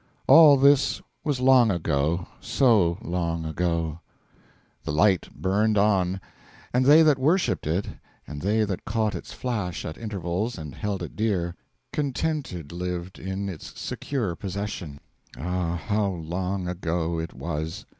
All 0.27 0.57
this 0.57 0.99
was 1.23 1.39
long 1.39 1.69
ago 1.69 2.25
so 2.39 2.97
long 3.03 3.45
ago! 3.45 3.99
The 4.83 4.89
light 4.91 5.29
burned 5.31 5.77
on; 5.77 6.19
and 6.73 6.85
they 6.87 7.03
that 7.03 7.19
worshipped 7.19 7.67
it, 7.67 7.87
And 8.25 8.41
they 8.41 8.63
that 8.63 8.83
caught 8.83 9.13
its 9.13 9.31
flash 9.31 9.85
at 9.85 9.99
intervals 9.99 10.57
and 10.57 10.73
held 10.73 11.03
it 11.03 11.15
dear, 11.15 11.55
Contented 11.93 12.71
lived 12.71 13.19
in 13.19 13.47
its 13.47 13.79
secure 13.79 14.35
possession. 14.35 14.99
Ah, 15.37 15.75
How 15.75 16.07
long 16.07 16.67
ago 16.67 17.19
it 17.19 17.35
was! 17.35 17.85